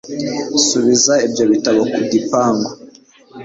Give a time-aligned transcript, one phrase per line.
[0.67, 2.69] Subiza ibyo bitabo ku gipangu.